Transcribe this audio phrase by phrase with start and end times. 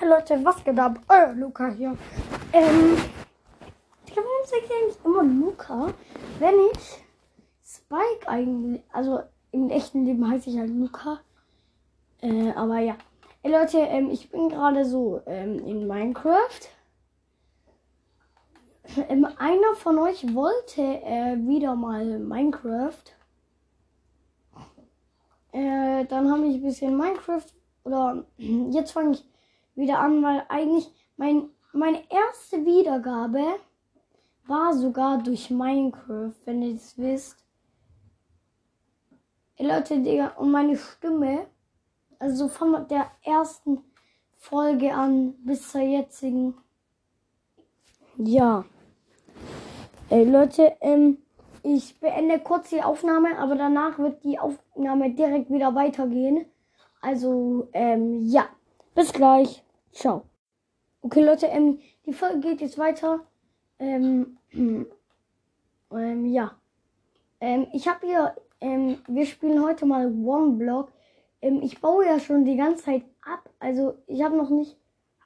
[0.00, 0.98] Hey Leute, was geht ab?
[1.10, 1.94] Euer Luca hier.
[2.54, 2.96] Ähm,
[4.06, 5.92] ich glaube, warum sage ich eigentlich immer Luca,
[6.38, 7.04] wenn ich
[7.62, 9.20] Spike eigentlich, also
[9.52, 11.20] im echten Leben heiße ich halt Luca.
[12.22, 12.96] Äh, aber ja.
[13.42, 16.62] Hey Leute, ähm, ich bin gerade so ähm, in Minecraft.
[19.06, 23.04] Ähm, einer von euch wollte äh, wieder mal Minecraft.
[25.52, 27.52] Äh, dann habe ich ein bisschen Minecraft
[27.84, 29.30] oder jetzt fange ich
[29.74, 33.44] wieder an, weil eigentlich mein, meine erste Wiedergabe
[34.46, 37.44] war sogar durch Minecraft, wenn ihr es wisst.
[39.56, 41.46] Ey, Leute, Digga, und meine Stimme,
[42.18, 43.84] also von der ersten
[44.38, 46.54] Folge an bis zur jetzigen.
[48.16, 48.64] Ja.
[50.08, 51.18] Ey, Leute, ähm,
[51.62, 56.46] ich beende kurz die Aufnahme, aber danach wird die Aufnahme direkt wieder weitergehen.
[57.00, 58.48] Also, ähm, ja.
[59.00, 59.62] Bis gleich.
[59.92, 60.26] Ciao.
[61.00, 63.20] Okay, Leute, ähm, die Folge geht jetzt weiter.
[63.78, 66.54] Ähm, ähm ja.
[67.40, 70.92] Ähm, ich habe hier, ähm, wir spielen heute mal One Block.
[71.40, 73.48] Ähm, ich baue ja schon die ganze Zeit ab.
[73.58, 74.76] Also, ich habe noch nicht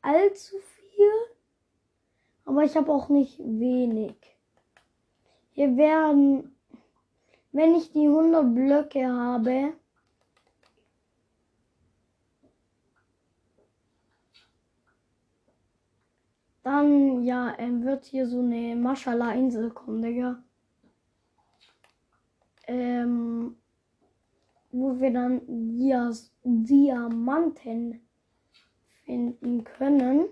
[0.00, 1.10] allzu viel.
[2.44, 4.14] Aber ich habe auch nicht wenig.
[5.50, 6.54] Hier werden,
[7.50, 9.72] wenn ich die 100 Blöcke habe,
[16.66, 20.42] dann ja, ähm, wird hier so eine Maschala-Insel kommen, Digga.
[22.66, 23.56] Ähm,
[24.72, 25.42] wo wir dann
[25.78, 28.04] Dias, Diamanten
[29.04, 30.26] finden können.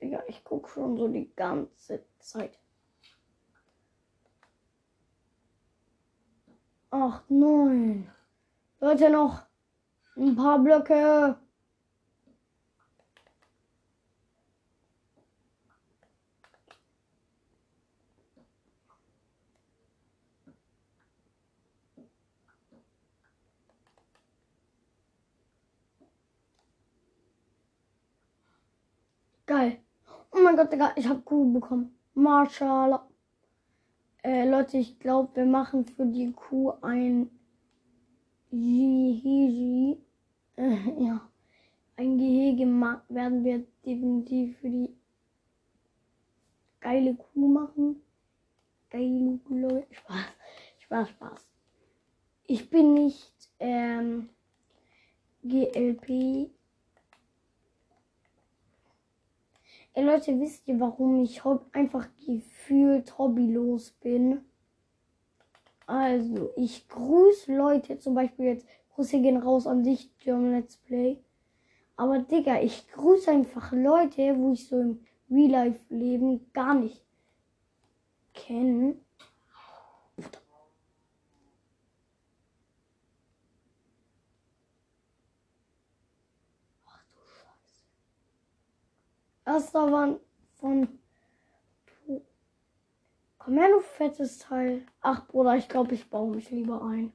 [0.00, 2.58] Digga, ich guck schon so die ganze Zeit.
[6.88, 8.10] Acht, neun.
[8.80, 9.42] Leute, noch
[10.16, 11.43] ein paar Blöcke.
[29.54, 29.78] Geil.
[30.32, 31.96] Oh mein Gott, Digga, ich hab Kuh bekommen.
[32.14, 33.06] Mashallah.
[34.24, 37.30] Äh, Leute, ich glaube, wir machen für die Kuh ein
[38.50, 40.02] Gehege.
[40.56, 41.20] Äh, ja.
[41.94, 42.66] Ein Gehege
[43.08, 44.96] werden wir definitiv für die
[46.80, 48.02] geile Kuh machen.
[48.90, 50.26] Geile Kuh, Spaß.
[50.80, 51.48] Spaß, Spaß.
[52.48, 54.30] Ich bin nicht ähm,
[55.44, 56.50] GLP
[59.96, 61.40] Ey Leute, wisst ihr, warum ich
[61.72, 64.40] einfach gefühlt hobbylos bin?
[65.86, 71.22] Also, ich grüße Leute, zum Beispiel jetzt, Grüße gehen raus an dich, German Let's Play.
[71.94, 75.00] Aber Digga, ich grüße einfach Leute, wo ich so im
[75.30, 77.00] Real-Life-Leben gar nicht
[78.32, 78.96] kenne.
[89.54, 90.18] War
[90.54, 90.98] von.
[93.38, 94.84] Komm her, du fettes Teil.
[95.00, 97.12] Ach, Bruder, ich glaube, ich baue mich lieber ein.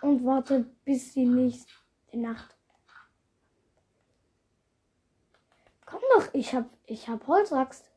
[0.00, 1.74] Und warte bis die nächste
[2.14, 2.56] Nacht.
[5.84, 7.87] Komm doch, ich hab, ich hab Holzaxt.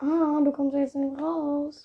[0.00, 1.84] Ah, du kommst jetzt nicht raus.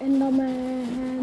[0.00, 1.15] Enderman.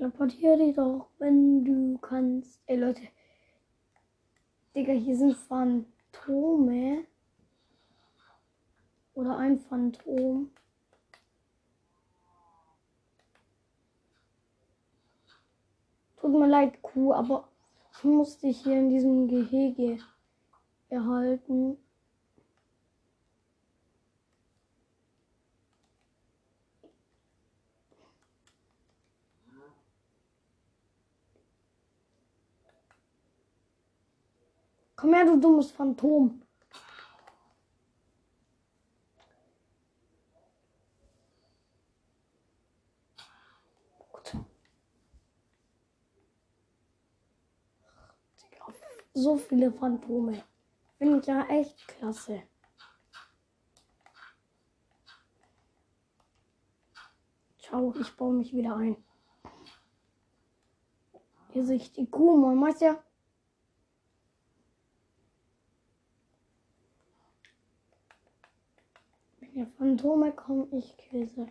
[0.00, 2.58] Teleportier dich doch, wenn du kannst.
[2.64, 3.02] Ey Leute.
[4.74, 7.04] Digga, hier sind Phantome.
[9.12, 10.50] Oder ein Phantom.
[16.16, 17.48] Tut mir leid, Kuh, aber
[17.92, 19.98] ich muss dich hier in diesem Gehege
[20.88, 21.76] erhalten.
[35.00, 36.42] Komm her, du dummes Phantom.
[49.14, 50.44] So viele Phantome.
[50.98, 52.42] Finde ich ja echt klasse.
[57.58, 59.02] Ciao, ich baue mich wieder ein.
[61.52, 63.02] Hier sehe ich die Kuh, man weiß ja.
[69.60, 71.46] Hier Phantome kommen, ich Käse.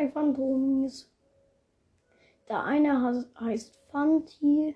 [0.00, 1.10] Hi Phantomis.
[2.48, 4.74] Der eine heißt Fanti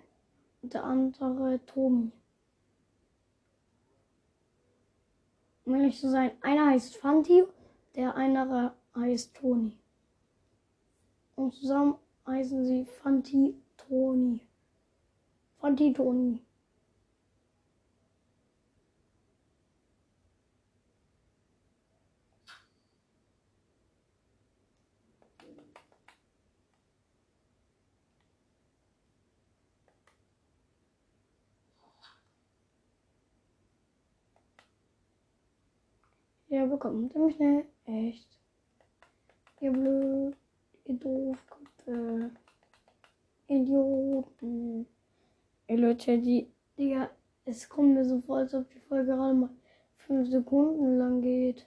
[0.61, 2.13] und der andere Tomi.
[5.65, 7.43] Um ehrlich zu sein, einer heißt Fanti,
[7.97, 9.79] der andere heißt Toni.
[11.37, 11.95] Und zusammen
[12.27, 14.43] heißen sie Fanti Toni.
[15.59, 16.43] Fanti Toni.
[36.55, 37.65] Ja, bekommt nämlich ne?
[37.85, 38.29] Echt.
[39.61, 40.37] Ihr blöd,
[40.85, 42.31] ihr Doofköpfe.
[43.49, 44.87] Idioten.
[45.67, 46.49] Ey Leute, die,
[46.79, 47.11] Digga,
[47.45, 49.51] es kommt mir so vor, als ob die Folge gerade mal
[49.97, 51.67] 5 Sekunden lang geht.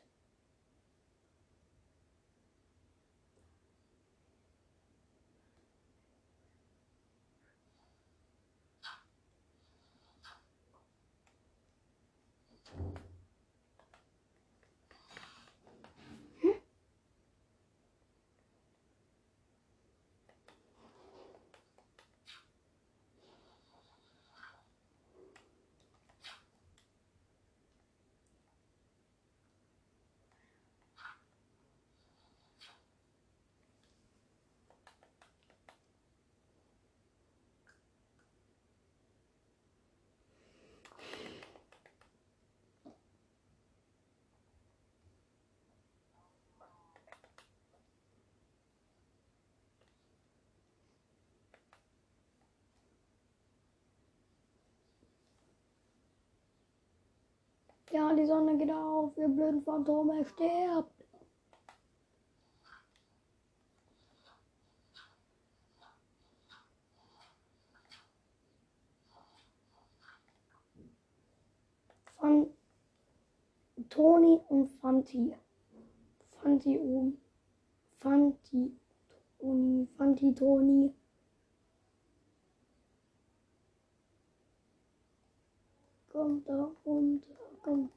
[57.98, 60.91] Ja, die Sonne geht auf, ihr blöden Phantome, sterbt.
[72.15, 72.47] Von
[73.89, 75.36] Toni und Fanti.
[76.41, 77.21] Fanti oben.
[78.00, 78.71] Fanti
[79.39, 79.88] Toni.
[79.95, 80.93] Fanti Toni.
[86.09, 87.91] Komm da runter, komm.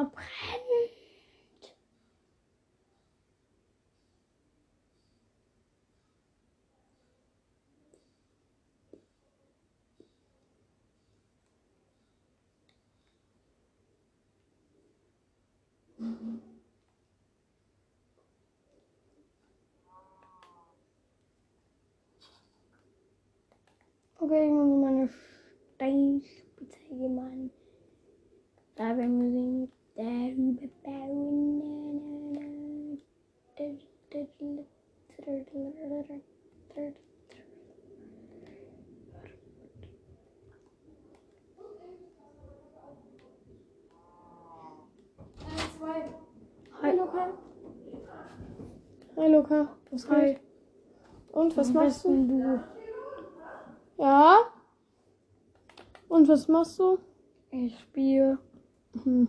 [0.00, 0.12] og
[24.22, 25.08] Okay, ich muss meine
[25.74, 27.50] Steinspitze hier machen.
[28.76, 29.79] Da werden wir sehen.
[30.00, 31.50] Darüber bauen.
[46.82, 47.32] Hi Luca.
[49.16, 49.76] Hi Luca.
[49.90, 50.38] Was Hi.
[51.32, 52.26] Und was machst du?
[52.26, 52.60] du?
[53.98, 54.38] Ja.
[56.08, 56.98] Und was machst du?
[57.50, 58.38] Ich spiele.
[59.04, 59.28] Hm.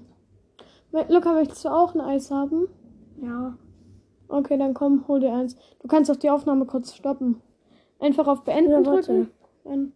[0.91, 2.67] Luca, möchtest du auch ein Eis haben?
[3.21, 3.57] Ja.
[4.27, 5.55] Okay, dann komm, hol dir eins.
[5.81, 7.41] Du kannst auch die Aufnahme kurz stoppen.
[7.99, 9.29] Einfach auf Beenden Ja, drücken.
[9.63, 9.93] Dann.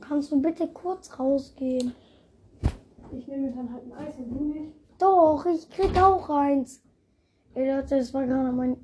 [0.00, 1.94] Kannst du bitte kurz rausgehen?
[3.16, 4.72] Ich nehme dann halt ein Eis und du nicht.
[4.98, 6.82] Doch, ich krieg auch eins.
[7.54, 8.76] Ey Leute, das war gerade mein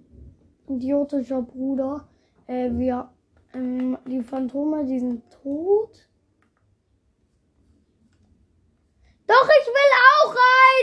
[0.68, 2.08] idiotischer Bruder.
[2.46, 3.10] Äh, wir,
[3.54, 6.08] ähm, die Phantome, die sind tot.
[9.30, 10.36] Doch, ich will auch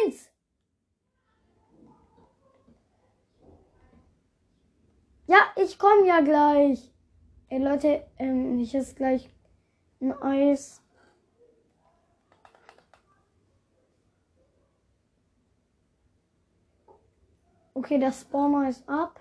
[0.05, 0.29] eins!
[5.25, 6.93] Ja, ich komme ja gleich.
[7.49, 9.29] Ey Leute, ähm, ich esse gleich
[9.99, 10.81] ein Eis.
[17.73, 19.19] Okay, der Spawner ist ab.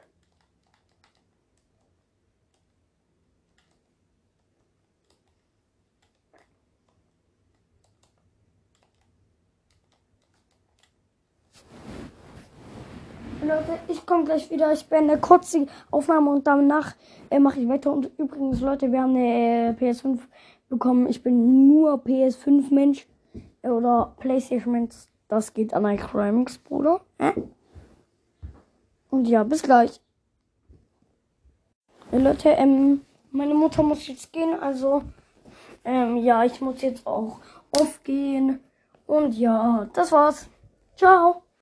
[13.46, 14.72] Leute, ich komme gleich wieder.
[14.72, 16.94] Ich beende kurz die Aufnahme und danach
[17.30, 17.92] äh, mache ich weiter.
[17.92, 20.18] Und übrigens, Leute, wir haben eine äh, PS5
[20.68, 21.06] bekommen.
[21.08, 23.06] Ich bin nur PS5-Mensch
[23.62, 24.94] äh, oder PlayStation-Mensch.
[25.28, 27.00] Das geht an ein Crimix, Bruder.
[29.10, 30.00] Und ja, bis gleich.
[32.12, 33.00] Ja, Leute, ähm,
[33.32, 35.02] meine Mutter muss jetzt gehen, also
[35.84, 37.38] ähm, ja, ich muss jetzt auch
[37.72, 38.60] aufgehen.
[39.06, 40.48] Und ja, das war's.
[40.96, 41.45] Ciao.